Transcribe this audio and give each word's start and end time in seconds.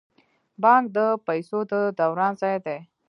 بانک 0.63 0.85
د 0.97 0.99
پیسو 1.27 1.59
د 1.71 1.73
دوران 1.99 2.33
ځای 2.41 2.57
دی 2.65 2.77